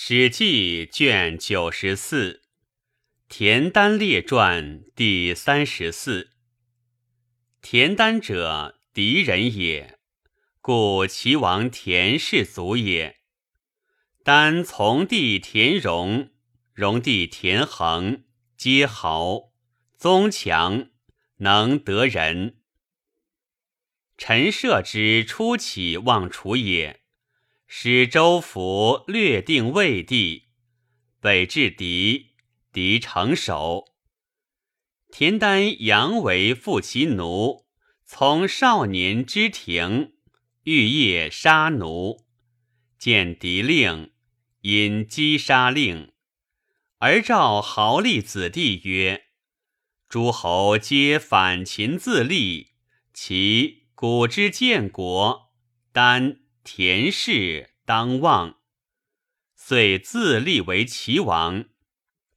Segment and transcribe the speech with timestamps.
[0.00, 2.44] 史记卷九十四，
[3.28, 6.30] 田丹列传第三十四。
[7.60, 9.98] 田丹者，狄人也，
[10.60, 13.18] 故齐王田氏族也。
[14.22, 16.30] 丹从弟田荣，
[16.72, 18.22] 荣弟田横，
[18.56, 19.50] 皆豪，
[19.96, 20.90] 宗强，
[21.38, 22.60] 能得人。
[24.16, 27.00] 陈涉之初起望楚也。
[27.70, 30.48] 使周服略定魏地，
[31.20, 32.30] 北至狄，
[32.72, 33.84] 狄成守。
[35.12, 37.66] 田丹阳为父其奴，
[38.06, 40.14] 从少年之庭，
[40.62, 42.24] 欲夜杀奴，
[42.98, 44.12] 见狄令，
[44.62, 46.12] 因击杀令，
[47.00, 49.26] 而召豪利子弟曰
[50.08, 52.68] ：“诸侯皆反秦自立，
[53.12, 55.52] 其古之建国，
[55.92, 56.40] 丹。”
[56.70, 58.58] 田氏当望，
[59.56, 61.64] 遂自立为齐王，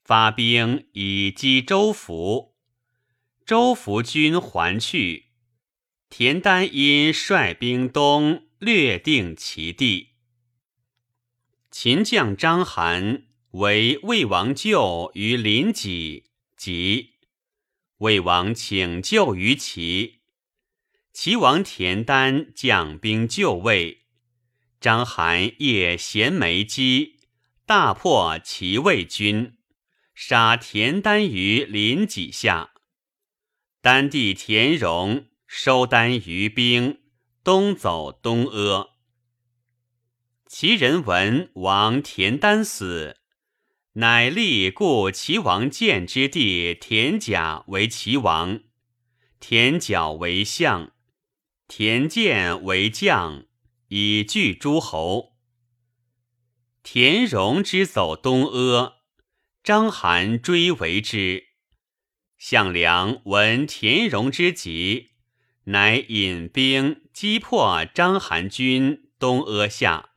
[0.02, 2.56] 发兵以击周服。
[3.44, 5.26] 周服军还去，
[6.08, 10.12] 田丹因率兵东略定齐地。
[11.70, 17.16] 秦将章邯为魏王救于临济，即
[17.98, 20.20] 魏王请救于齐，
[21.12, 24.01] 齐王田丹将兵救魏。
[24.82, 27.20] 章邯夜衔枚击，
[27.64, 29.56] 大破齐魏军，
[30.12, 32.72] 杀田丹于临济下。
[33.80, 36.98] 丹弟田荣收丹于兵，
[37.44, 38.88] 东走东阿。
[40.48, 43.18] 齐人闻王田丹死，
[43.92, 48.58] 乃立故齐王建之弟田甲为齐王，
[49.38, 50.90] 田角为相，
[51.68, 53.44] 田建为将。
[53.94, 55.34] 以拒诸侯。
[56.82, 58.94] 田荣之走东阿，
[59.62, 61.48] 章邯追为之。
[62.38, 65.10] 项梁闻田荣之急，
[65.64, 70.14] 乃引兵击破章邯军东阿下。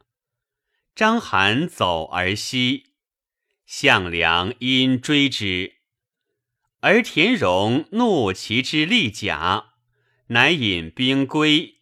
[0.95, 2.93] 章邯走而西，
[3.65, 5.79] 项梁因追之，
[6.79, 9.73] 而田荣怒其之力甲，
[10.27, 11.74] 乃引兵归。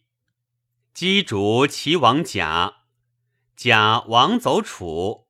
[0.94, 2.84] 击逐齐王甲，
[3.56, 5.26] 甲王走楚，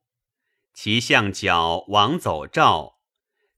[0.75, 2.99] 其相角王走赵，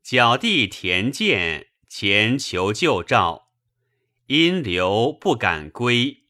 [0.02, 3.50] 角弟田建前求救赵，
[4.28, 6.30] 因留不敢归。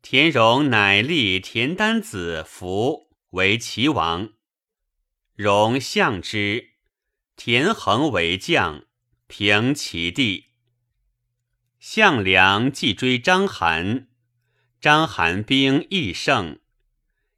[0.00, 4.30] 田荣乃立田丹子服为齐王，
[5.34, 6.70] 荣相之，
[7.36, 8.86] 田横为将，
[9.26, 10.46] 平齐地。
[11.78, 14.06] 项梁既追章邯。
[14.80, 16.58] 章邯兵亦胜，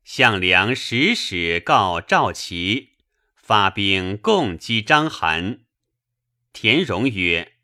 [0.05, 2.91] 项梁使使告赵齐，
[3.35, 5.63] 发兵共击章邯。
[6.53, 7.55] 田荣曰：“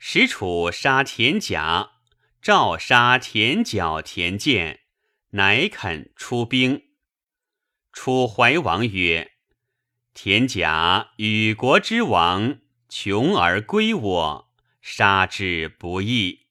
[0.00, 1.90] 使楚杀田甲，
[2.40, 4.80] 赵杀田角、田建，
[5.32, 6.84] 乃肯出兵。”
[7.92, 9.32] 楚怀王曰
[10.14, 14.50] ：“田甲与国之王，穷而归我，
[14.80, 16.43] 杀之不义。”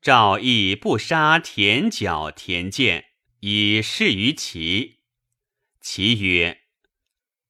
[0.00, 3.06] 赵亦不杀田角、田建，
[3.40, 5.00] 以示于齐。
[5.80, 6.60] 齐曰：“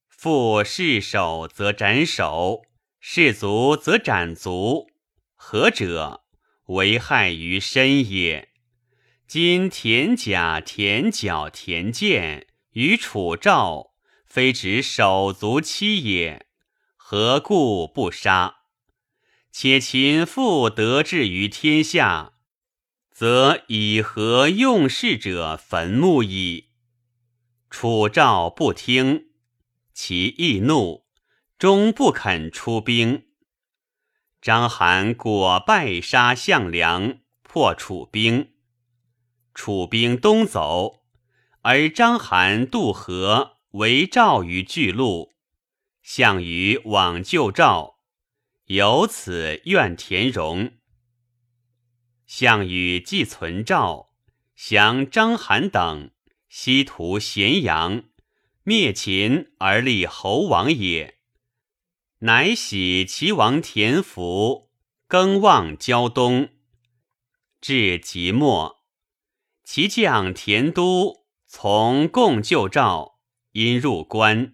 [0.09, 2.63] 父弑首则斩首，
[2.99, 4.89] 弑足则斩足，
[5.35, 6.25] 何者？
[6.65, 8.49] 为害于身也。
[9.27, 13.91] 今田甲、田角、田建与楚赵，
[14.25, 16.47] 非止手足妻也，
[16.95, 18.55] 何故不杀？
[19.51, 22.33] 且秦复得志于天下。”
[23.19, 26.69] 则以何用事者坟墓矣。
[27.69, 29.31] 楚赵不听，
[29.93, 31.03] 其易怒，
[31.57, 33.25] 终不肯出兵。
[34.41, 38.53] 章邯果败杀项梁，破楚兵。
[39.53, 41.01] 楚兵东走，
[41.63, 45.33] 而章邯渡河，围赵于巨鹿。
[46.01, 47.97] 项羽往救赵，
[48.67, 50.78] 由此怨田荣。
[52.29, 54.11] 项羽既存赵，
[54.55, 56.11] 降章邯等，
[56.47, 58.03] 西屠咸阳，
[58.61, 61.17] 灭秦而立侯王也。
[62.19, 64.69] 乃喜齐王田福，
[65.07, 66.49] 更望胶东。
[67.59, 68.83] 至即末，
[69.63, 73.19] 其将田都从共救赵，
[73.53, 74.53] 因入关，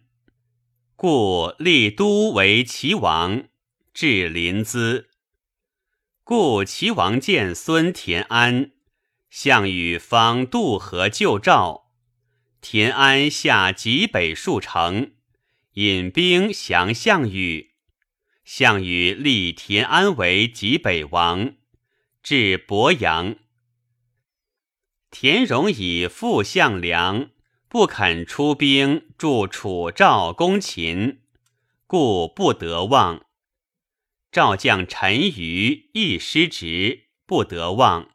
[0.95, 3.49] 故立都为齐王，
[3.93, 5.07] 至临淄。
[6.27, 8.71] 故齐王见孙田安，
[9.29, 11.91] 项羽方渡河救赵，
[12.61, 15.11] 田安下极北数城，
[15.73, 17.73] 引兵降项羽。
[18.43, 21.53] 项羽立田安为极北王，
[22.23, 23.35] 至鄱阳。
[25.11, 27.29] 田荣以负项梁，
[27.69, 31.19] 不肯出兵助楚赵攻秦，
[31.85, 33.24] 故不得望。
[34.35, 38.09] 赵将陈馀亦失职，不得望。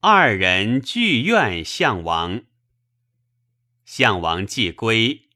[0.00, 2.44] 二人俱怨项王。
[3.84, 5.28] 项王既归，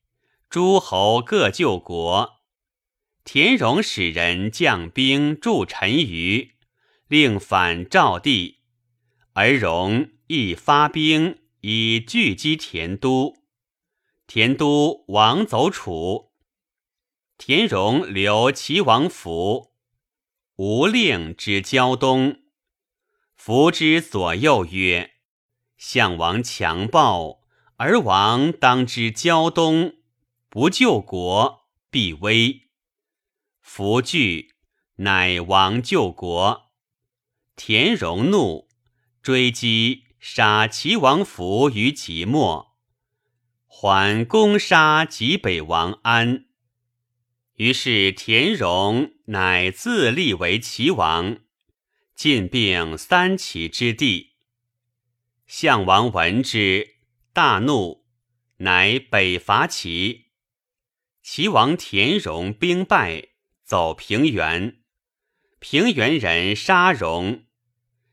[0.48, 2.40] 诸侯各救国。
[3.24, 6.52] 田荣使人将兵助陈馀，
[7.06, 8.60] 令反赵地，
[9.34, 13.36] 而荣亦发兵以拒击田都。
[14.26, 16.32] 田都王走楚，
[17.36, 19.69] 田荣留齐王府，
[20.62, 22.42] 无令之胶东。
[23.34, 25.12] 伏之左右曰
[25.78, 27.40] ：“项王强暴，
[27.76, 29.94] 而王当之胶东，
[30.50, 32.68] 不救国，必危。”
[33.62, 34.56] 伏惧，
[34.96, 36.72] 乃王救国。
[37.56, 38.68] 田荣怒，
[39.22, 42.76] 追击，杀齐王服于即墨，
[43.66, 46.49] 还攻杀济北王安。
[47.60, 51.40] 于是田荣乃自立为齐王。
[52.14, 54.30] 进并三齐之地，
[55.46, 56.96] 项王闻之，
[57.34, 58.06] 大怒，
[58.60, 60.28] 乃北伐齐。
[61.22, 63.28] 齐王田荣兵败，
[63.62, 64.78] 走平原。
[65.58, 67.44] 平原人杀荣，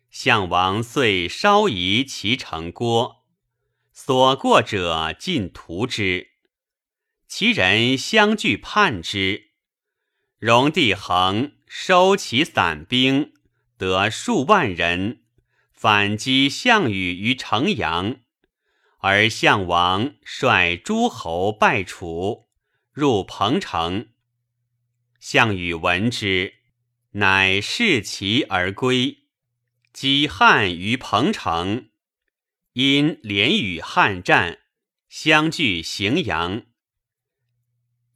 [0.10, 3.24] 项王遂烧夷其城郭，
[3.94, 6.32] 所过者尽屠之。
[7.28, 9.50] 其人相聚叛之，
[10.40, 13.34] 荣帝恒收其散兵。
[13.78, 15.26] 得数万人
[15.72, 18.22] 反击项羽于城阳，
[19.00, 22.48] 而项王率诸侯败楚，
[22.92, 24.08] 入彭城。
[25.20, 26.56] 项羽闻之，
[27.12, 29.26] 乃释其而归，
[29.94, 31.90] 击汉于彭城。
[32.74, 34.62] 因连与汉战，
[35.10, 36.64] 相据荥阳。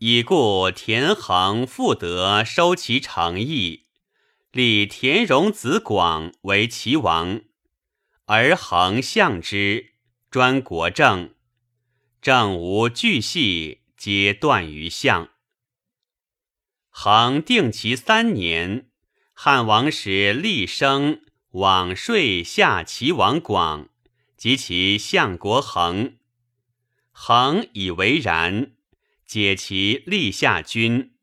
[0.04, 3.84] 以故田横复得收其城邑。
[4.52, 7.42] 立田荣子广为齐王，
[8.26, 9.94] 而恒相之，
[10.32, 11.36] 专国政。
[12.20, 15.30] 政无巨细，皆断于相。
[16.90, 18.90] 恒定其三年，
[19.34, 21.22] 汉王使立生
[21.52, 23.90] 往说下齐王广
[24.36, 26.16] 及其相国恒，
[27.12, 28.72] 恒以为然，
[29.32, 31.14] 解其立下军。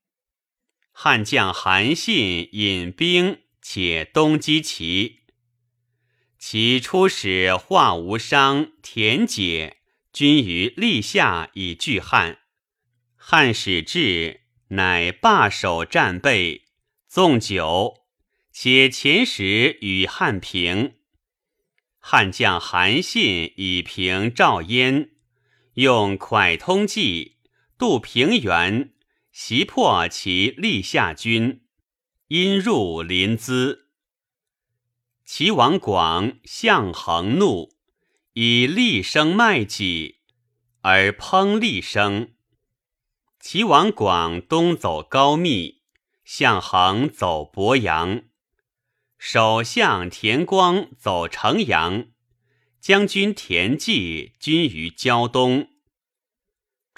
[0.93, 5.25] 汉将韩信引兵，且东击齐。
[6.39, 12.39] 其出使华无伤、田解军于立下以拒汉。
[13.15, 16.65] 汉使至，乃罢守战备，
[17.07, 18.07] 纵酒，
[18.51, 20.95] 且遣使与汉平。
[21.99, 25.11] 汉将韩信以平赵燕，
[25.75, 27.37] 用蒯通计
[27.79, 28.93] 渡平原。
[29.31, 31.63] 袭破其立下军，
[32.27, 33.83] 因入临淄。
[35.25, 37.77] 齐王广向横怒，
[38.33, 40.17] 以厉声卖己，
[40.81, 42.33] 而烹厉声。
[43.39, 45.83] 齐王广东走高密，
[46.25, 48.25] 向横走鄱阳，
[49.19, 52.09] 首相田光走城阳，
[52.81, 55.69] 将军田忌军于胶东。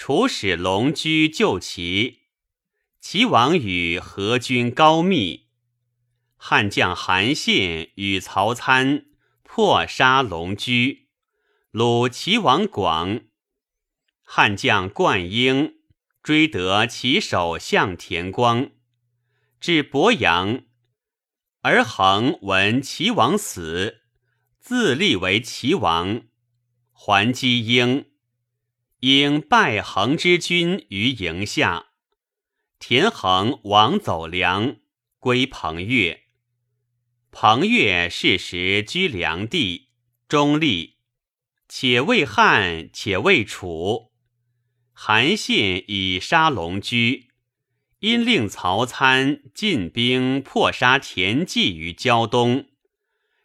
[0.03, 2.21] 楚使龙驹救齐。
[3.03, 5.49] 齐王与何军高密，
[6.39, 9.05] 汉将韩信与曹参
[9.43, 11.11] 破杀龙驹，
[11.71, 13.21] 虏齐王广。
[14.23, 15.75] 汉将灌婴。
[16.23, 18.71] 追得其首相田光，
[19.61, 20.63] 至鄱阳，
[21.61, 24.01] 而恒闻齐王死，
[24.59, 26.23] 自立为齐王，
[26.93, 28.10] 还击婴，
[29.01, 31.87] 应败恒之军于营下。
[32.79, 34.77] 田横王走梁，
[35.19, 36.25] 归彭越。
[37.31, 39.89] 彭越是时居梁地，
[40.29, 40.97] 中立，
[41.69, 44.13] 且为汉，且为楚。
[44.93, 47.29] 韩信以杀龙驹，
[48.01, 52.67] 因令曹参进兵破杀田忌于胶东，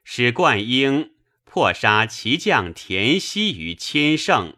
[0.03, 1.13] 使灌婴
[1.45, 4.57] 破杀齐将田西于千乘。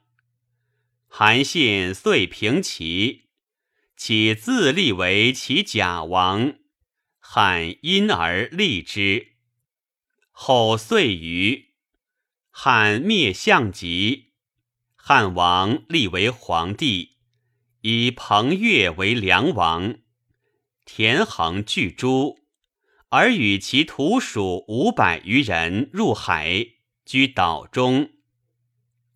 [1.07, 3.23] 韩信遂平齐。
[3.95, 6.53] 其自立为其假王，
[7.17, 9.33] 汉因而立之。
[10.29, 11.73] 后遂于
[12.51, 14.33] 汉灭项籍，
[14.95, 17.17] 汉王立为皇帝，
[17.81, 19.97] 以彭越为梁王。
[20.85, 22.37] 田横拒诸，
[23.09, 26.67] 而与其徒属五百余人入海，
[27.03, 28.11] 居岛中。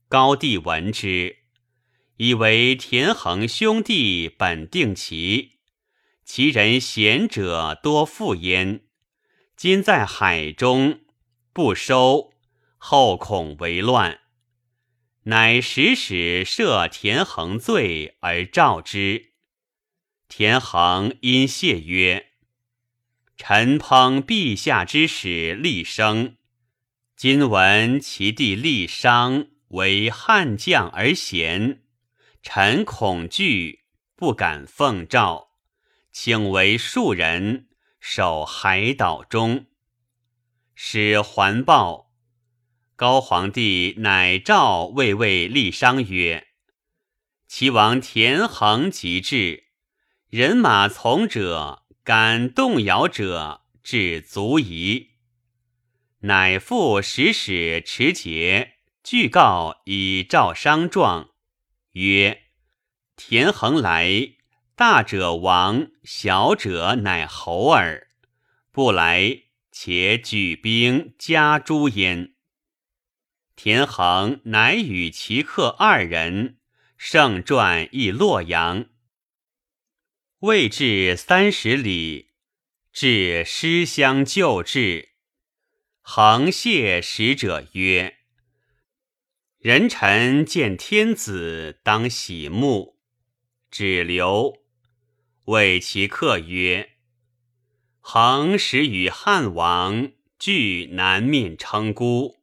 [0.09, 1.40] 高帝闻之，
[2.23, 5.53] 以为田横兄弟本定其，
[6.23, 8.81] 其人贤者多富焉。
[9.57, 10.99] 今在海中，
[11.51, 12.31] 不收，
[12.77, 14.19] 后恐为乱，
[15.23, 19.31] 乃使使赦田横罪而召之。
[20.27, 22.27] 田横因谢曰
[23.35, 26.35] ：“臣烹陛下之使立生，
[27.17, 31.80] 今闻其弟立商为汉将而贤，
[32.43, 33.81] 臣恐惧，
[34.15, 35.49] 不敢奉诏，
[36.11, 37.67] 请为庶人。”
[38.03, 39.67] 守海岛中，
[40.73, 42.11] 使环报。
[42.95, 46.47] 高皇帝乃诏魏魏立商曰
[47.47, 49.65] ：“齐王田横即至，
[50.29, 55.11] 人马从者，敢动摇者，至足矣。”
[56.21, 61.30] 乃复使使持节，具告以召商状，
[61.91, 62.43] 曰
[63.15, 64.33] ：“田横来。”
[64.73, 68.07] 大者王，小者乃侯耳。
[68.71, 72.33] 不来，且举兵加诛焉。
[73.55, 76.57] 田横乃与其客二人，
[76.97, 78.87] 盛传诣洛阳。
[80.39, 82.31] 未至三十里，
[82.91, 85.09] 至师乡旧至，
[86.01, 88.17] 横谢使者曰
[89.61, 92.97] ：“人臣见天子，当喜目。”
[93.69, 94.57] 只留。
[95.45, 96.93] 谓其客曰
[98.01, 102.37] ：“恒时与汉王俱南面称孤，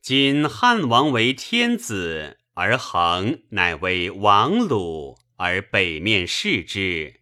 [0.00, 7.20] 今汉王为天子，而恒乃为王鲁，而北面视之，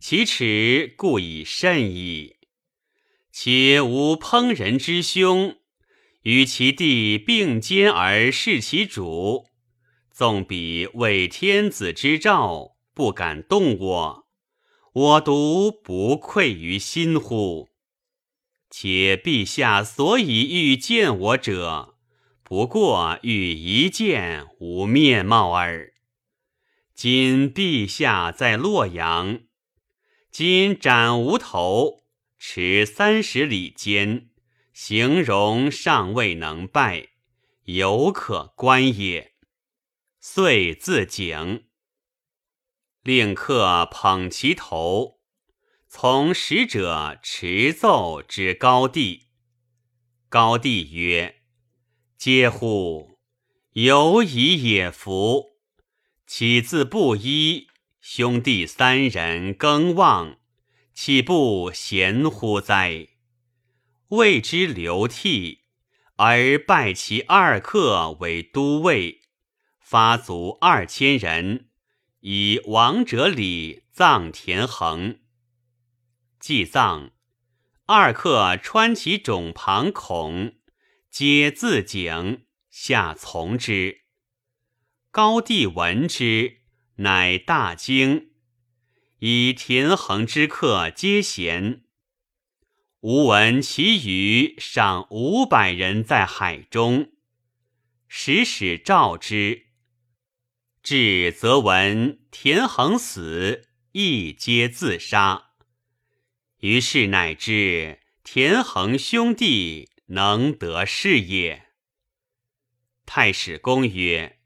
[0.00, 2.36] 其耻故已甚矣。
[3.30, 5.58] 且无烹人之凶，
[6.26, 9.46] 与其弟并肩而视其主，
[10.10, 14.26] 纵彼为天子之诏，不敢动我。”
[14.92, 17.68] 我独不愧于心乎？
[18.68, 21.94] 且陛下所以欲见我者，
[22.42, 25.92] 不过欲一见无面貌耳。
[26.92, 29.42] 今陛下在洛阳，
[30.32, 32.00] 今斩无头，
[32.36, 34.30] 持三十里间，
[34.78, 37.08] 形容尚未能拜，
[37.64, 39.32] 犹可观也。
[40.20, 41.64] 遂自警。
[43.02, 45.22] 令客捧其头，
[45.88, 49.28] 从使者持奏之高帝。
[50.28, 51.36] 高帝曰
[52.20, 53.18] ：“嗟乎！
[53.72, 55.56] 犹以也服，
[56.26, 57.68] 岂自不依？
[58.02, 60.38] 兄弟三人更望，
[60.92, 63.15] 岂不贤乎哉？
[64.08, 65.64] 为之流涕，
[66.16, 69.22] 而拜其二客为都尉，
[69.80, 71.68] 发卒二千人。”
[72.20, 75.20] 以王者礼葬田横，
[76.40, 77.12] 祭葬
[77.84, 80.56] 二客穿其冢旁孔，
[81.08, 84.00] 皆自井下从之。
[85.12, 86.62] 高帝闻之，
[86.96, 88.32] 乃大惊。
[89.20, 91.84] 以田横之客皆贤，
[93.08, 97.12] 吾闻其余尚五百人在海中，
[98.08, 99.66] 使使召之。
[100.82, 105.50] 至则闻田横死，亦皆自杀。
[106.58, 111.68] 于是乃知田横兄弟能得事也。
[113.04, 114.40] 太史公曰：“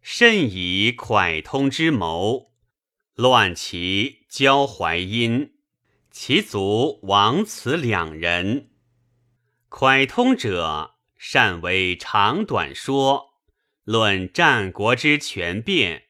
[0.00, 2.54] 甚以蒯通之谋，
[3.12, 5.52] 乱其交淮阴，
[6.22, 8.68] 其族亡此两人。
[9.70, 13.40] 蒯通者，善为长短说。”
[13.84, 16.08] 论战国之权变，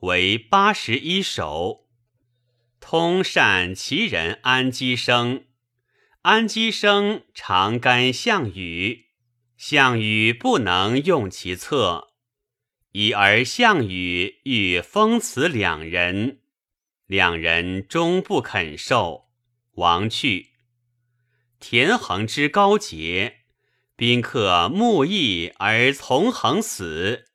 [0.00, 1.86] 为八十一首。
[2.80, 5.46] 通善其人安基生，
[6.20, 9.06] 安基生常干项羽，
[9.56, 12.08] 项羽不能用其策，
[12.92, 16.40] 已而项羽欲封此两人，
[17.06, 19.25] 两人终不肯受，
[19.76, 20.50] 亡去。
[21.58, 23.38] 田横之高洁。
[23.98, 27.30] 宾客慕义而从横死，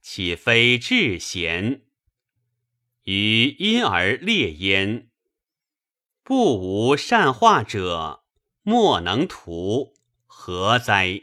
[0.00, 1.82] 岂非至贤？
[3.04, 5.10] 于因而列焉。
[6.22, 8.24] 不无善化者，
[8.62, 11.20] 莫能图，何哉？